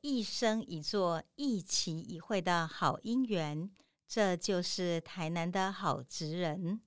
[0.00, 3.70] 一生一座、一期一会的好姻缘。
[4.06, 6.80] 这就是台南的好职人。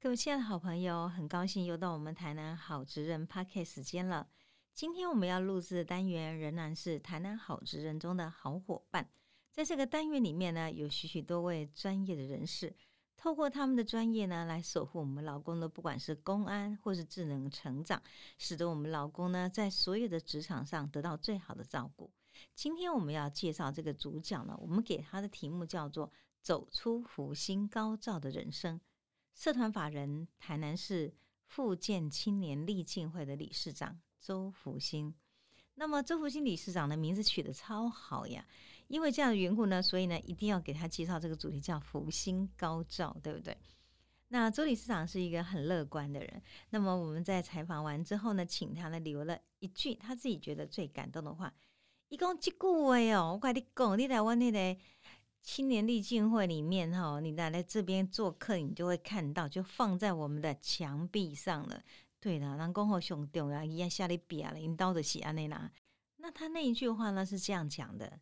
[0.00, 4.26] 各位亲爱的好朋友，很高兴又到我们台南好职人 p a r k 时间了。
[4.72, 9.10] 今天我们要录制的单元仍然是台南好职人中的好伙伴。
[9.52, 12.74] 在这个单元里面呢，有许许多位专业的人士。
[13.24, 18.02] 透过他们的专业呢，来守护我们老公的，不管是公安或是智能成长，
[18.36, 22.12] 使得我们老公呢，在所有的职场上得到最好的照顾。
[22.54, 28.78] 今天我们要介绍这个主角呢，我们给他的题目叫做“走出福星高照的人生”。
[29.34, 31.14] 社团法人台南市
[31.46, 35.14] 复健青年励进会的理事长周福星。
[35.76, 38.46] 那么周福星理事长的名字取得超好呀。
[38.88, 43.56] 因为这样的缘故呢，所以呢，一定要给他介绍这个主题叫“福星高照”，对不对？
[44.28, 46.42] 那周理事长是一个很乐观的人。
[46.70, 51.52] 那么我们在采访完之后呢，请他呢留了一句他自己觉得最感动的话
[52.08, 54.76] ：“一共几句话哦，我跟你讲，你在我那个
[55.40, 61.80] 青年励进会里面哈，你来来这边做客，你就会看到，就放在我们的墙壁上了。
[62.18, 65.70] 对的，人讲好兄弟啊，伊要下里比啊，领导的是安内啦。
[66.16, 68.20] 那他那一句话呢是这样讲的。”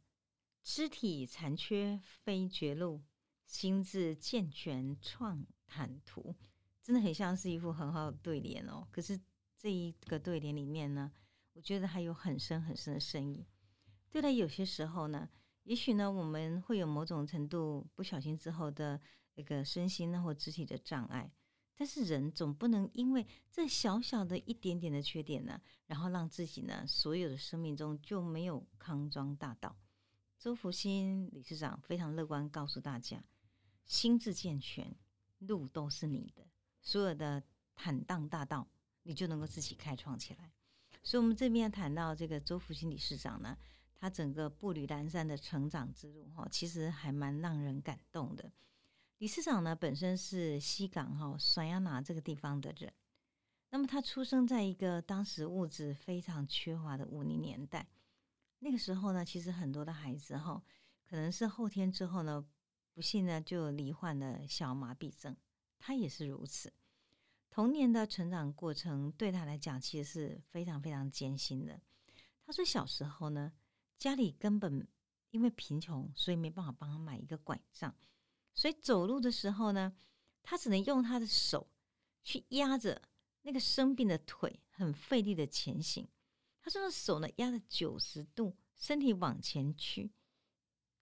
[0.62, 3.02] 肢体残缺非绝路，
[3.46, 6.34] 心智健全创坦途，
[6.80, 8.86] 真的很像是一副很好的对联哦。
[8.90, 9.20] 可是
[9.58, 11.12] 这一个对联里面呢，
[11.52, 13.44] 我觉得还有很深很深的深意。
[14.08, 15.28] 对了，有些时候呢，
[15.64, 19.00] 也许呢，我们会有某种程度不小心之后的
[19.34, 21.32] 一个身心呢或肢体的障碍，
[21.74, 29.76] 但是人总不能因为这小小的一点点的缺点呢，然后让自己呢，所有的生命中就没有康庄大道。
[30.42, 33.22] 周福新理事长非常乐观，告诉大家：
[33.84, 34.92] 心智健全，
[35.38, 36.44] 路都是你的，
[36.80, 37.40] 所有的
[37.76, 38.66] 坦荡大道，
[39.04, 40.50] 你就能够自己开创起来。
[41.04, 43.56] 所以，我们这边谈到这个周福新理事长呢，
[43.94, 48.50] 他整个步履蹒跚的成长之路，哈，其实还蛮让人感动的。
[49.18, 52.92] 理事长呢，本身是西港哈甩亚拿这个地方的人，
[53.70, 57.86] 那么他出生在一个当时物质非常缺乏的五零年代。
[58.64, 60.62] 那个时候呢，其实很多的孩子哈，
[61.04, 62.46] 可能是后天之后呢，
[62.92, 65.36] 不幸呢就罹患了小麻痹症，
[65.80, 66.72] 他也是如此。
[67.50, 71.80] 童年的成长过程对他来讲，其实是非常非常艰辛的。
[72.46, 73.52] 他说小时候呢，
[73.98, 74.86] 家里根本
[75.32, 77.92] 因为贫穷，所以没办法帮他买一个拐杖，
[78.54, 79.92] 所以走路的时候呢，
[80.40, 81.68] 他只能用他的手
[82.22, 83.02] 去压着
[83.42, 86.06] 那个生病的腿，很费力的前行。
[86.64, 90.12] 他说：“手呢压了九十度，身体往前屈，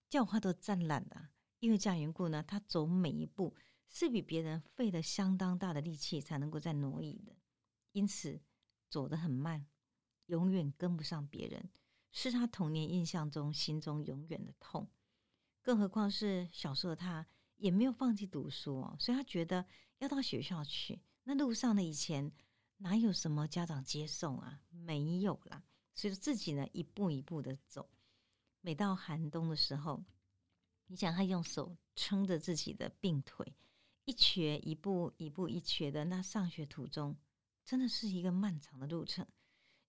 [0.09, 1.29] 叫花都站懒了。
[1.59, 3.55] 因为这样缘故呢，他走每一步
[3.87, 7.37] 是比别人费了相当大的力气才能够再挪移的，
[7.91, 8.41] 因此
[8.89, 9.67] 走得很慢，
[10.25, 11.69] 永远跟不上别人，
[12.11, 14.89] 是他童年印象中心中永远的痛。
[15.61, 19.63] 更何况是小时候他也没有放弃读书哦，所以他觉得
[19.99, 21.03] 要到学校去。
[21.25, 22.31] 那路上呢，以前。”
[22.81, 24.59] 哪有什么家长接送啊？
[24.71, 27.87] 没有啦，所以说自己呢一步一步的走。
[28.59, 30.03] 每到寒冬的时候，
[30.87, 33.55] 你想他用手撑着自己的病腿，
[34.05, 37.15] 一瘸一步一步一瘸的那上学途中，
[37.63, 39.27] 真的是一个漫长的路程。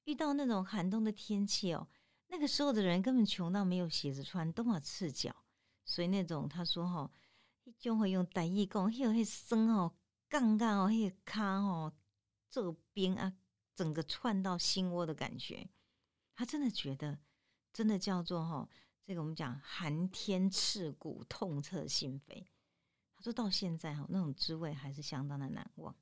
[0.05, 1.89] 遇到那种寒冬的天气哦，
[2.27, 5.35] 那个时候的人根本穷到没有鞋子穿，都要赤脚。
[5.87, 7.11] 所以那种他说哈，
[7.79, 9.95] 就会用单义讲，迄个迄酸哦，
[10.29, 11.95] 杠杠哦，迄个卡哦。
[12.53, 13.35] 这边啊，
[13.75, 15.71] 整个串到心窝的感觉，
[16.35, 17.19] 他真的觉得，
[17.73, 18.69] 真的叫做哈，
[19.03, 22.45] 这个我们讲寒天刺骨，痛彻心扉。
[23.17, 25.97] 他说到现在哈，那种滋味还是相当的难忘。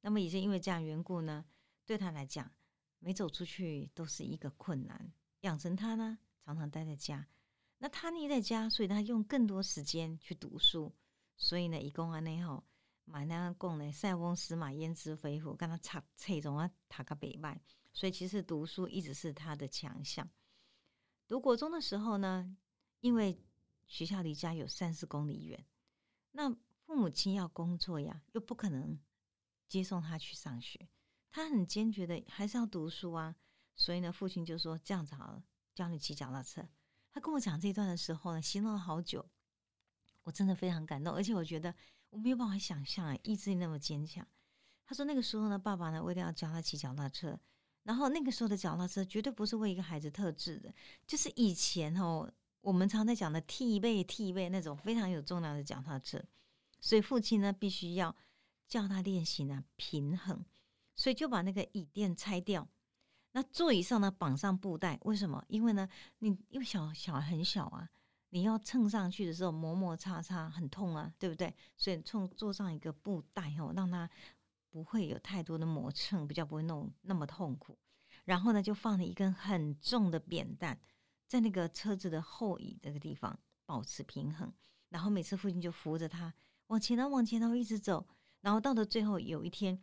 [0.00, 1.44] 那么也是因为这样缘故呢，
[1.84, 2.50] 对他来讲，
[2.98, 7.28] 没走出去都是一个困难，养成他呢，常常待在家。
[7.76, 10.94] 那他腻在家，所以他用更多时间去读书。
[11.36, 12.64] 所以呢，以公安内吼。
[13.08, 17.62] 买那样讲呢，塞翁失马焉知非福，跟他差这种啊，他个北拜，
[17.92, 20.28] 所以其实读书一直是他的强项。
[21.28, 22.56] 读国中的时候呢，
[23.00, 23.40] 因为
[23.86, 25.64] 学校离家有三四公里远，
[26.32, 26.52] 那
[26.84, 28.98] 父母亲要工作呀，又不可能
[29.68, 30.88] 接送他去上学，
[31.30, 33.36] 他很坚决的还是要读书啊。
[33.76, 35.44] 所以呢，父亲就说这样子好了，
[35.74, 36.68] 教你骑脚踏车。
[37.12, 39.30] 他跟我讲这段的时候呢，形容了好久，
[40.24, 41.72] 我真的非常感动，而且我觉得。
[42.10, 44.26] 我没有办法想象啊，意志力那么坚强。
[44.84, 47.38] 他说那个时候呢，爸爸呢为了要教他骑脚踏车，
[47.82, 50.72] 然后那个时候的脚踏车绝对不是为一个孩子特制的，
[51.06, 52.30] 就是以前哦
[52.60, 56.22] 我们常在讲的 T 背 T 背那种非常有重量的脚踏车，
[56.80, 58.14] 所以父亲呢必须要
[58.68, 60.44] 教他练习呢平衡，
[60.94, 62.68] 所以就把那个椅垫拆掉，
[63.32, 65.44] 那座椅上呢绑上布袋，为什么？
[65.48, 65.88] 因为呢，
[66.18, 67.88] 你因为小小孩很小啊，
[68.30, 71.54] 你要蹭上去的时候磨磨擦擦很痛啊，对不对？
[71.76, 74.08] 所以从做上一个布袋哦，让它
[74.70, 77.78] 不会有太多的磨蹭，比较不会弄那么痛苦。
[78.24, 80.78] 然后呢，就放了一根很重的扁担，
[81.26, 84.52] 在那个车子的后椅这个地方保持平衡。
[84.88, 86.34] 然后每次父亲就扶着他
[86.66, 88.06] 往前头往前头一直走。
[88.40, 89.82] 然后到了最后有一天，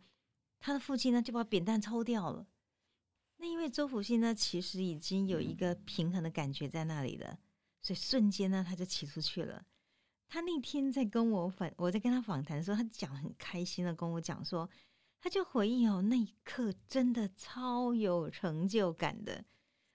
[0.60, 2.46] 他的父亲呢就把扁担抽掉了。
[3.36, 7.38] 那因为周福兴呢其实已经有一个平衡的感觉在那里了，
[7.84, 9.64] 所以瞬间呢他就骑出去了。
[10.26, 14.68] 他那天在跟我访，我在跟他访谈的时候，他讲很开心的跟我讲说。
[15.20, 19.42] 他就回忆哦，那一刻真的超有成就感的，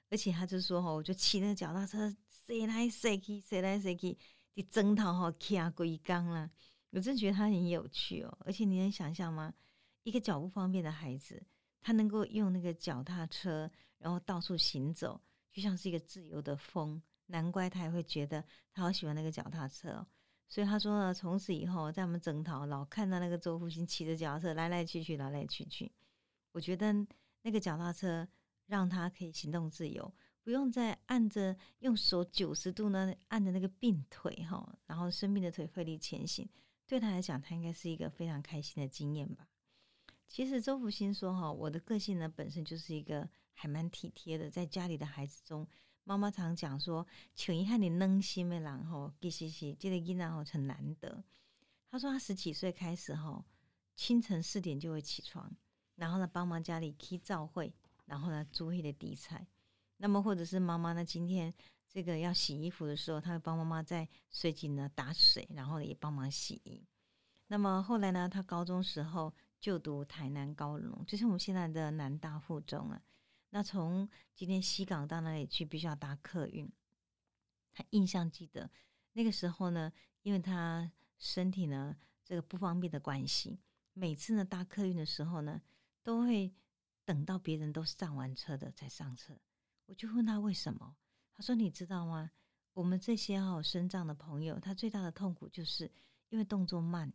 [0.10, 4.18] 而且他就说哦，我就骑那个脚踏车，谁来谁去，谁来谁去，
[4.56, 6.50] 你征讨哈卡龟缸啦，
[6.90, 8.38] 我真觉得他很有趣哦。
[8.44, 9.54] 而且你能想象吗？
[10.02, 11.40] 一个脚不方便的孩子，
[11.80, 13.70] 他能够用那个脚踏车，
[14.00, 15.22] 然后到处行走，
[15.52, 17.00] 就像是一个自由的风。
[17.30, 20.08] 难怪他也会觉得他好喜欢那个脚踏车哦。
[20.48, 25.92] 所以他说呢，从此以后，在我们整套老看到那个周福兴骑着脚踏车来来去去，来来去去。
[26.52, 26.92] 我觉得
[27.44, 28.28] 那个脚踏车
[28.66, 30.12] 让他可以行动自由，
[30.42, 36.50] 不用再按着用手九十度呢按着那个病腿哈，然后生病的腿费力前行。
[36.88, 39.48] 对他来讲，他应该是一个非常开心的经验吧。
[40.28, 45.68] 其实周福星说哈，我的个性呢本身就是一个还蛮体贴的，在家里的孩子中。
[46.10, 51.24] 妈妈常讲说：“请一看你能心的人吼，其实是这个囡仔吼很难得。”
[51.88, 53.46] 他说他十几岁开始吼，
[53.96, 55.56] 清晨四点就会起床，
[55.98, 57.72] 然后呢帮忙家里起灶会，
[58.06, 59.46] 然后呢煮一的底菜。
[59.98, 61.54] 那么或者是妈妈呢今天
[61.88, 66.84] 这个要洗衣服的时候，他会帮妈妈在水井呢打水，然后也帮忙洗衣。
[67.46, 73.00] 那么后来呢，他高中时候就读台南高农，就是我们现在的南大附中啊。
[73.52, 76.72] 那从今天西港到那里去，必须要搭客运。
[77.72, 78.70] 他印象记得
[79.14, 79.92] 那个时候呢，
[80.22, 83.60] 因为他身体呢这个不方便的关系，
[83.94, 85.62] 每次呢搭客运的时候呢，
[86.04, 86.54] 都会
[87.06, 89.40] 等到别人都上完车的才上车。
[89.88, 90.96] 我就问他为什么，
[91.34, 92.32] 他说：“你知道吗？
[92.74, 95.92] 我们这些哈身障的朋友，他最大的痛苦就是
[96.30, 97.12] 因为动作慢。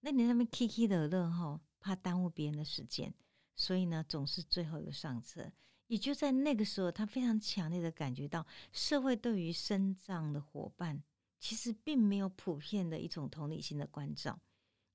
[0.00, 3.14] 那你那边 K K 的乐哈，怕耽误别人的时间。”
[3.54, 5.52] 所以呢，总是最后一个上车。
[5.88, 11.02] 也就在那个时候，他非常强烈的感觉到，社会对于身障的伙伴，
[11.38, 14.40] 其实并没有普遍的一种同理心的关照，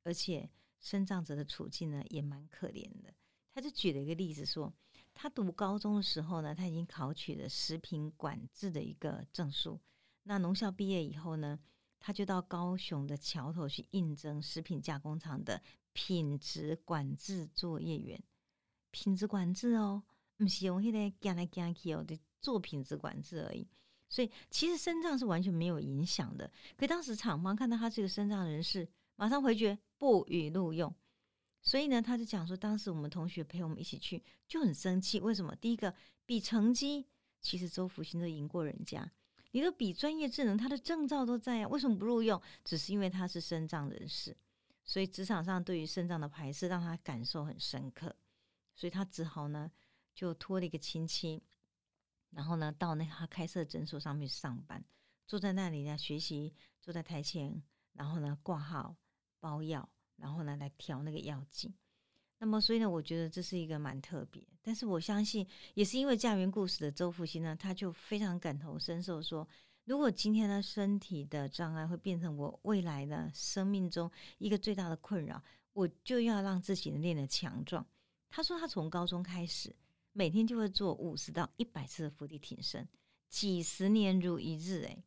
[0.03, 0.49] 而且
[0.79, 3.13] 身障者的处境呢，也蛮可怜的。
[3.53, 4.73] 他就举了一个例子说，
[5.13, 9.79] 他读高中的时候呢，他已经考取了食品管制的一个证书。
[10.23, 11.59] 那农校毕业以后呢，
[11.99, 15.61] 他就到高雄的桥头去应征食品加工厂的
[15.93, 18.19] 品质管制作业员。
[18.97, 20.01] 品质管制哦，
[20.37, 23.67] 不是用那个讲来讲去哦就做品质管制而已。
[24.09, 26.51] 所以其实身障是完全没有影响的。
[26.75, 30.91] 可当时厂方看到他这个身障人士，马上回绝不予录用。
[31.61, 35.19] 所以呢，他就讲说，当时我们同学陪我们一起去，就很生气。
[35.19, 35.55] 为什么？
[35.57, 35.93] 第一个
[36.25, 37.05] 比成绩，
[37.39, 39.11] 其实周福兴都赢过人家。
[39.51, 42.41] 你都比专业智能，他的证照都在啊，为什么不录用？
[42.63, 44.35] 只是因为他是身障人士。
[44.83, 48.15] 所以职场上对于身障的排斥，让他感受很深刻。
[48.77, 49.71] 所以他只好呢，
[50.13, 51.41] 就托了一个亲戚，
[52.29, 54.85] 然后呢，到那他开设诊所上面上班，
[55.25, 58.95] 坐在那里呢学习，坐在台前，然后呢挂号
[59.39, 61.73] 包药，然后呢来调那个药剂。
[62.37, 64.47] 那么，所以呢，我觉得这是一个蛮特别。
[64.61, 69.47] 但是我相信，也是因为家园故事的周复兴呢，他就非常感同身受，说
[69.85, 75.43] 如果今天呢身体的障碍会变成我未来的生命中一个最大的困扰，
[75.73, 77.83] 我就要让自己练得强壮。
[78.29, 79.75] 他说，他从高中开始，
[80.11, 82.87] 每天就会做五十到一百次的伏地挺身，
[83.29, 84.81] 几十年如一日。
[84.83, 85.03] 诶，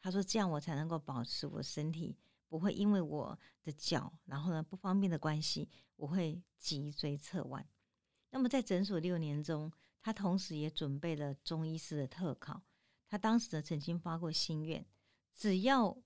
[0.00, 2.16] 他说这样我才能够保持我身体
[2.48, 7.66] 不会因为我的脚，然后呢不方便的关系，我会脊椎侧弯。
[8.30, 12.62] 那么在诊所六年中，他同时也准备了中医师的特考。
[13.08, 14.84] 他当时呢曾经发过心愿，
[15.32, 15.96] 只要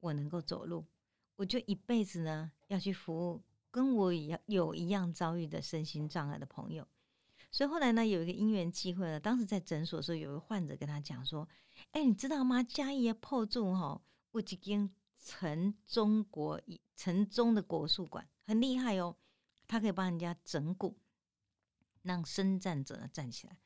[0.00, 0.86] 我能够走路，
[1.36, 3.42] 我就一辈子呢要去服务。
[3.70, 6.86] 跟我一样有一样遭遇的身心障碍的朋友，
[7.50, 9.18] 所以后来呢，有一个因缘机会了。
[9.18, 11.48] 当时在诊所的时候，有一个患者跟他讲说
[11.92, 12.62] ：“哎，你知道吗？
[12.62, 14.00] 嘉义破住哈，
[14.32, 16.60] 我几间城中国
[16.96, 19.16] 城中的国术馆很厉害哦，
[19.66, 20.96] 他可以帮人家整骨，
[22.02, 23.56] 让身障者站起来。”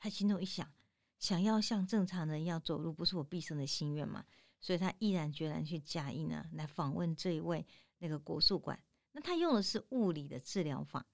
[0.00, 0.70] 他心中一想，
[1.18, 4.24] 想要像正常人一样走路，不是我毕生的心愿嘛？
[4.60, 7.66] 所以他毅然决然去嘉义呢，来访问这一位
[7.98, 8.78] 那个国术馆。
[9.16, 11.06] 那他用的是物理的治疗法，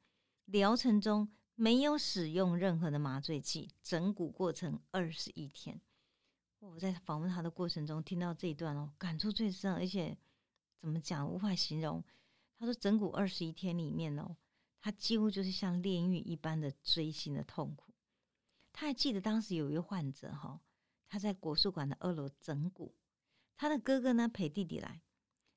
[0.47, 5.79] 疗程中没有使用任何的麻醉剂，整骨过程二十一天。
[6.61, 10.17] 我在访问他的过程中听到这一段哦，感触最深，而且
[10.79, 12.03] 怎么讲无法形容。
[12.59, 14.35] 他说整骨二十一天里面哦，
[14.81, 17.93] 他几乎就是像炼狱一般的锥心的痛苦。
[18.73, 20.63] 他还记得当时有一位患者哈，
[21.07, 22.95] 他在国术馆的二楼整骨，
[23.59, 25.03] 他的哥哥呢陪弟弟来，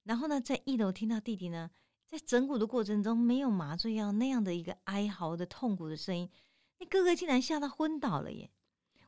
[0.04, 1.72] 然后呢在一楼听到弟弟呢。
[2.14, 6.30] 在整蛊的过程中，没有麻醉药那样的一个哀嚎的痛苦的声音，
[6.78, 8.52] 那哥哥竟然吓到昏倒了耶！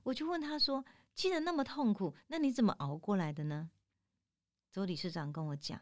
[0.01, 0.83] 我就问他说
[1.13, 3.69] ：“既然那么痛苦，那你怎么熬过来的呢？”
[4.73, 5.79] 周理事长跟我讲：“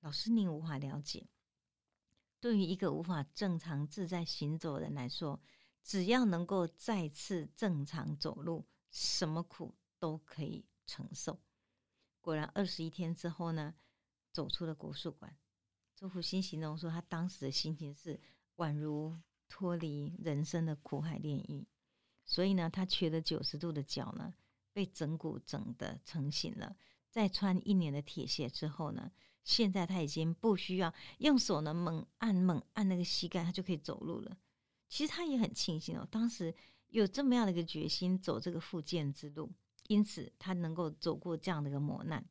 [0.00, 1.26] 老师，您无法了解，
[2.40, 5.40] 对于一个无法正常自在行走的人来说，
[5.82, 11.40] 只要能够再次正常走路，什么苦都可以承受。”
[12.20, 13.74] 果然，二十一天之后呢，
[14.30, 15.34] 走出了国术馆。
[15.96, 18.20] 周福新形容说，他当时的心情是
[18.56, 19.16] 宛如
[19.48, 21.66] 脱离人生的苦海炼狱。
[22.26, 24.34] 所以呢，他瘸了九十度的脚呢，
[24.74, 26.76] 被整骨整的成型了。
[27.08, 29.10] 再穿一年的铁鞋之后呢，
[29.42, 34.36] 现在他已经不需要用手呢猛按猛按那个膝盖，他就可以走路了。
[34.88, 36.54] 其实他也很庆幸哦，当时
[36.88, 39.50] 有这么样的一个决心走这个复健之路，
[39.86, 42.22] 因此他能够走过这样的一个磨难。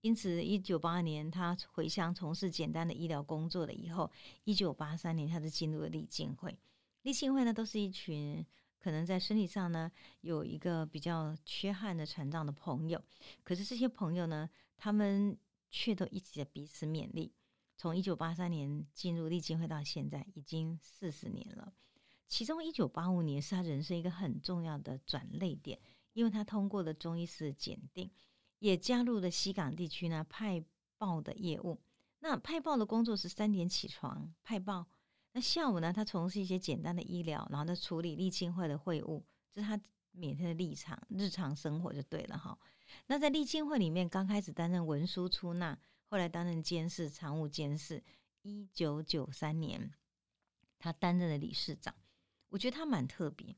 [0.00, 3.72] 因此，一九八二年，他回乡从事简单的医疗工作了。
[3.72, 4.10] 以后，
[4.44, 6.56] 一九八三年，他就进入了立进会。
[7.02, 8.44] 立进会呢，都是一群
[8.78, 9.90] 可能在身体上呢
[10.20, 13.02] 有一个比较缺憾的残障的朋友。
[13.42, 15.36] 可是这些朋友呢，他们
[15.70, 17.32] 却都一直在彼此勉励。
[17.76, 21.72] 从一九八三年进入立进会到现在，已经四十年了。
[22.28, 25.80] 其中，一九八五年是他人生一个很重要的转泪点，
[26.12, 28.08] 因为他通过了中医师检定。
[28.58, 30.64] 也加入了西港地区呢派
[30.96, 31.80] 报的业务。
[32.20, 34.86] 那派报的工作是三点起床派报，
[35.32, 42.58] 那下午呢，他从事一些简单的医疗，然后呢处理立青会的会务，这是他每天的立场日常生活就对了哈。
[43.06, 48.02] 那在立青会里面，刚开始担任文书出纳，后来担任监事、常务监事。
[48.42, 49.92] 一九九三年，
[50.78, 51.94] 他担任了理事长。
[52.48, 53.54] 我觉得他蛮特别。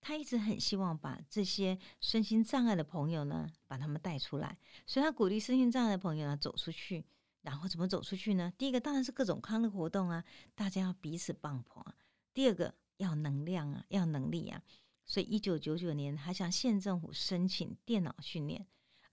[0.00, 7.04] 他一直很希望把这些身心障碍的朋友呢，把他们带出来，所以他鼓励身心障碍的朋友呢走出去。
[7.42, 8.52] 然后怎么走出去呢？
[8.58, 10.22] 第一个当然是各种康乐活动啊，
[10.54, 11.94] 大家要彼此帮扶啊。
[12.34, 14.60] 第二个要能量啊，要能力啊。
[15.06, 18.66] 所以一九九九年，他向县政府申请电脑训练；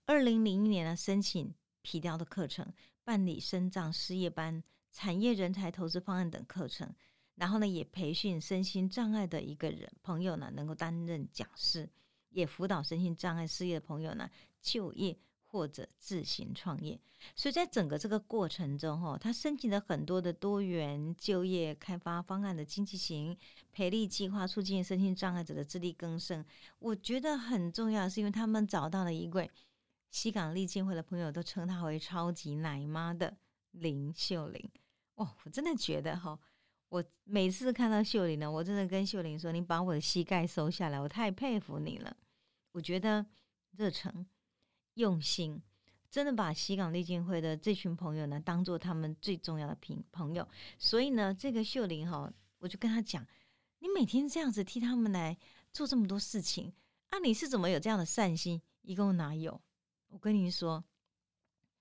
[0.04, 2.70] 二零零一年呢，申请皮雕的课程，
[3.04, 4.62] 办理身障失业班、
[4.92, 6.94] 产业人才投资方案等课程。
[7.36, 11.88] 然后呢，也培训身心障碍的一个人朋友呢，能够担任讲师，
[12.30, 14.28] 也辅导身心障碍失业的朋友呢
[14.60, 15.14] 就业
[15.44, 16.98] 或者自行创业。
[17.34, 23.36] 所以在整个这个过程中，哈，他申请了很多的多元就业开发方案的经济型
[23.70, 26.44] 培力计划，促进身心障碍者的自力更生。
[26.78, 29.50] 我觉得很重要，是因为他们找到了一位
[30.10, 33.36] 西港立进会的朋友都称他为超级奶妈的
[33.72, 34.70] 林秀玲。
[35.16, 36.38] 哦，我真的觉得哈。
[36.88, 42.16] 我每次看到秀玲呢，我真的跟秀玲说：“你把我的膝盖收下来，我太佩服你了。”
[42.72, 43.26] 我觉得
[43.72, 44.24] 热诚、
[44.94, 45.60] 用心，
[46.10, 50.46] 真的把西港立进会的这群朋友呢，当做他们最重要的朋朋友。
[50.78, 53.26] 所以呢，这个秀玲哈，我就跟他讲
[53.80, 55.36] ：“你每天这样子替他们来
[55.72, 56.72] 做这么多事情，
[57.08, 58.62] 啊，你是怎么有这样的善心？
[58.82, 59.60] 一共哪有？
[60.08, 60.84] 我跟你说。”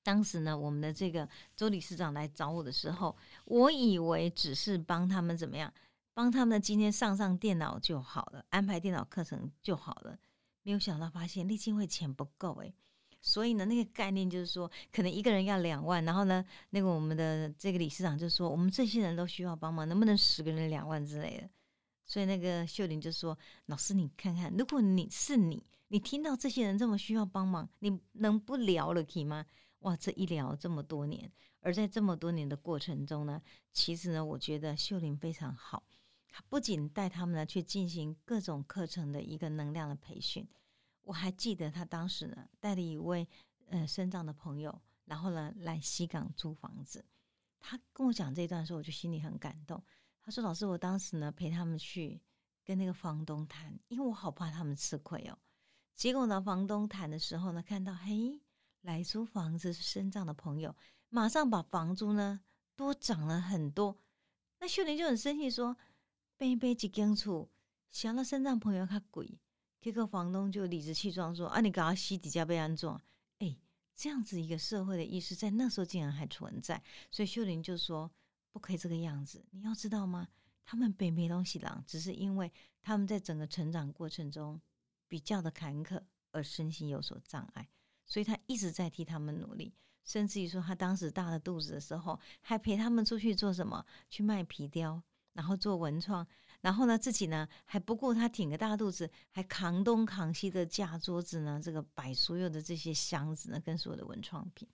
[0.06, 5.74] 当时呢，我们的这个周理事长来找我的时候，我以为只是帮他们怎么样，
[6.14, 10.16] 帮他们今天上上电脑就好了，安排电脑课程就好了。
[10.62, 12.72] 没有想到发现立青会钱不够诶。
[13.20, 21.50] 所以呢，那个概念就是说，可能一个人要两万，然后呢，那个我们的这个理事长就说，我们这些人都需要帮忙，能不能十个人两万之类的？
[22.06, 23.36] 所以那个秀玲就说，
[23.66, 29.44] 老师你看看，如果你是你，你听到这些人这么需要帮忙，你能不聊了可以吗？
[29.80, 33.42] 哇，这一聊这么多年，而在这么多年的过程中呢，
[33.72, 35.84] 其实呢，我觉得秀玲非常好，
[36.28, 40.48] 她不仅带他们呢去进行各种课程的一个能量的培训，
[41.04, 43.28] 我还记得他当时呢带了一位
[43.68, 47.06] 呃身障的朋友，然后呢来西港租房子，
[47.60, 49.84] 他跟我讲这段的时候，我就心里很感动。
[50.22, 52.20] 他说：“老师，我当时呢陪他们去
[52.64, 55.38] 跟那个房东谈，因为我好怕他们吃亏哦。
[55.94, 58.42] 结果呢，房东谈的时候呢，看到嘿。”
[58.86, 60.76] 来租房子是身障的朋友，
[61.10, 62.42] 马上把房租呢
[62.76, 63.98] 多涨了很多。
[64.60, 65.76] 那秀玲就很生气说
[66.38, 67.50] ：“背背几间厝，
[67.90, 69.40] 想到身障朋友他贵。”
[69.82, 73.02] 结果房东就理直气壮说：“啊，你搞到西底下被安装。”
[73.40, 73.58] 哎，
[73.96, 76.82] 这样子一个社会的意识，在那时候竟然还存在。
[77.10, 78.12] 所以秀玲就说
[78.54, 80.28] ：“不可以这个样子，你要知道吗？
[80.64, 82.52] 他们北没东西狼，只是因为
[82.84, 84.62] 他们在整个成长过程中
[85.08, 87.68] 比较的坎坷，而身心有所障碍，
[88.06, 89.74] 所以他一直在替他们努力。
[90.04, 93.84] 甚至于说，他当时大了肚子的时候，还陪他们出去做什么？
[94.08, 95.02] 去卖皮雕，
[95.34, 96.26] 然后做文创，
[96.62, 104.70] 然后呢，自己呢还不顾他挺个大肚子，还扛东扛西的架桌子呢，这个摆所有的这些箱子呢，跟所有的文创品。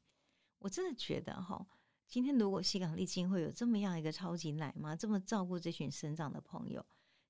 [0.60, 1.66] 我真的觉得哈，
[2.06, 6.86] 今天如果西港丽晶会有这么样一个超级奶妈，这么照顾这群生长的朋友，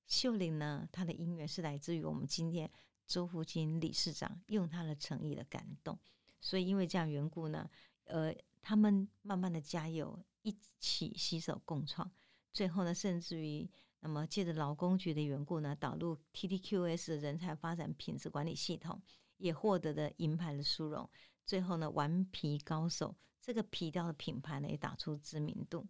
[0.08, 2.68] 秀玲呢，她的姻缘是来自于我们今天
[3.12, 5.98] 周福金理事长用他的诚意的感动，
[6.40, 7.68] 所以因为这样缘故呢。
[8.04, 12.10] 呃，他们慢慢的加油，一起携手共创，
[12.54, 13.68] 最后呢，甚至于
[14.00, 19.00] 那么借着劳工局的缘故呢，导入 TTQS 人才发展品质管理系统，
[19.36, 21.08] 也获得的银牌的殊荣。
[21.44, 25.86] 最后呢，顽皮高手这个皮雕的品牌呢，也打出知名度，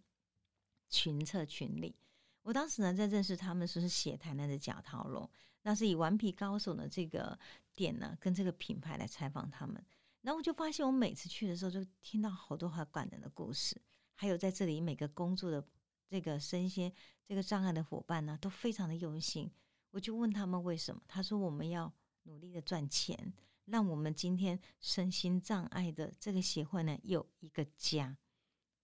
[0.89, 1.95] 群策群力。
[2.43, 5.29] 我当时呢，在认识他们时是写台南的假桃龙，
[5.63, 7.37] 那是以顽皮高手的这个
[7.73, 9.83] 点呢，跟这个品牌来采访他们。
[10.21, 13.75] 然后我就发现，我每次去的时候，就听到好多好感人的故事。
[14.15, 15.65] 还有在这里每个工作的
[16.07, 16.93] 这个身心
[17.25, 19.51] 这个障碍的伙伴呢，都非常的用心。
[19.91, 21.01] 我就问他们为什么？
[21.07, 21.91] 他说我们要
[22.23, 23.33] 努力的赚钱，
[23.65, 28.15] 让我们今天身心障碍的这个协会呢有一个家。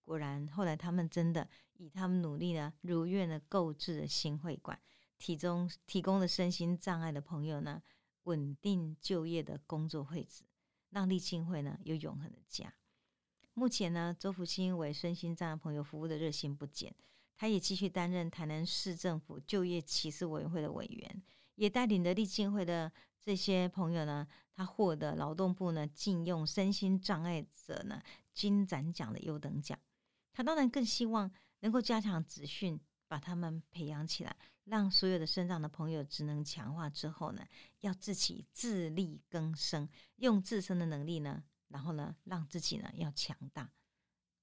[0.01, 4.77] 果然，后来他们真的以他们努力呢，如愿的购置了新会馆，
[5.20, 7.80] 提供提供了身心障碍的朋友呢
[8.24, 10.46] 稳定就业的工作会址。
[10.92, 12.74] 让立庆会呢有永恒的家。
[13.54, 16.92] 目前呢，周福兴为身心障碍朋友服务的热心不减，
[17.38, 21.22] 他也继续担任台南市政府就业歧视委员会的委员，
[21.54, 22.92] 也带领着立庆会的
[23.24, 28.01] 这些朋友呢，他获得劳动部呢禁用身心障碍者呢
[28.34, 29.77] 金展奖的优等奖。
[30.34, 31.29] 他当然更希望
[31.60, 34.36] 能够加强资训，把他们培养起来。
[34.70, 37.44] 让所有的身障的朋友职能强化之后呢，
[37.79, 43.72] 要自己自力更生，用自身的能力呢，然后呢，让自己呢要强大。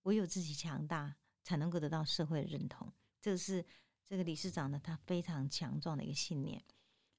[0.02, 2.92] 唯有自己强大，才能够得到社会的认同。
[3.20, 3.64] 这是
[4.04, 6.62] 这个理事长呢，他非常强壮的一个信念。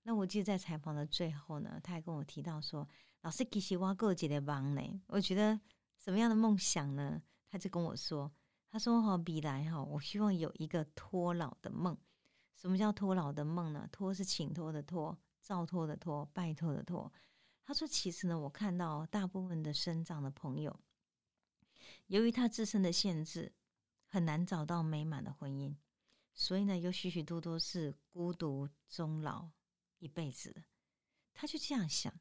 [0.04, 2.88] 那我记得在采访的最后呢，他还跟我提到说
[3.24, 5.02] ：“老师，其实我够几的帮呢？
[5.08, 5.60] 我觉得
[5.98, 8.32] 什么样的梦想呢？”他就跟我说
[8.72, 11.98] ：“他说哈，比来哈，我希望有一个托老的梦。”
[12.58, 13.88] 什么叫托老的梦呢？
[13.92, 17.14] 托是请托的托，照托的托，拜托的托。
[17.64, 20.80] 他说：“其实呢，我看到大部分的生长的朋友，
[22.08, 23.54] 由于他自身的限制，
[24.08, 25.76] 很难找到美满的婚姻，
[26.34, 29.50] 所以呢，有许许多多是孤独终老
[30.00, 30.64] 一辈子的。
[31.36, 32.12] 他就这样想：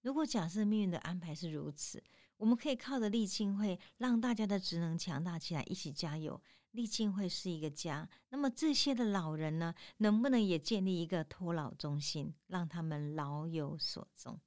[0.00, 2.02] 如果假设命运的安排是如此，
[2.38, 6.40] 我们可以靠着立庆会，让大家的职能强大起来，一起加油。”
[6.74, 14.40] 立庆会是一个家，那么这些的老人呢，能不能也建立一个托老中心，让他们老有所终？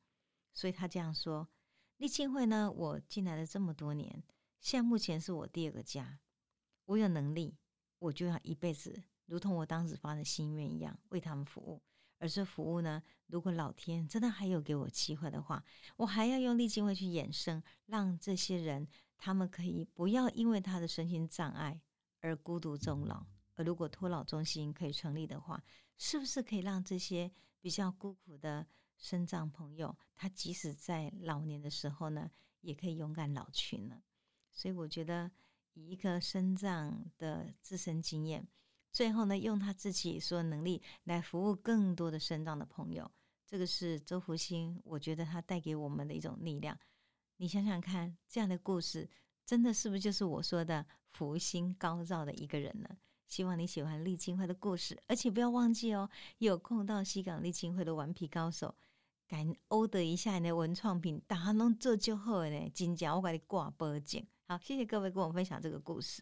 [0.53, 1.47] 所以他这样说：
[1.95, 4.21] 立庆会呢，我进来了这么多年，
[4.59, 6.19] 现在目前是我第二个家。
[6.83, 7.55] 我有能力，
[7.99, 11.81] 我就要一辈子，如同我当时发的心愿一样，为他们服务。
[12.19, 15.63] 而这服务呢，如果老天真的还有给我机会的话，
[15.95, 18.85] 我还要用立进会去衍生，让这些人
[19.17, 21.79] 他们可以不要因为他的身心障碍。
[22.19, 23.25] 而孤独终老，
[23.55, 25.63] 而如果托老中心可以成立的话，
[25.97, 28.65] 是不是可以让这些比较孤苦的
[28.97, 32.29] 生长朋友，他即使在老年的时候呢，
[32.61, 34.01] 也可以勇敢老去呢？
[34.51, 35.31] 所以我觉得，
[35.73, 38.47] 以一个生长的自身经验，
[38.91, 43.09] 最后呢，用他自己所有能力来服务更多的生长的朋友，
[43.45, 46.77] 这个是周福星，我觉得他带给我们的一种力量。
[47.37, 49.07] 你想想看，这样的故事。
[49.47, 52.97] 真的是不是就是我说的福星高照的一个人呢？
[53.27, 58.75] 希望你喜欢立青会的故事，而且不要忘记哦，有空到西港立青会的顽皮高手，
[59.25, 62.69] 敢欧得一下你的文创品，打弄做就好呢。
[62.73, 64.27] 金奖我给你挂脖颈。
[64.47, 66.21] 好，谢谢各位跟我分享这个故事。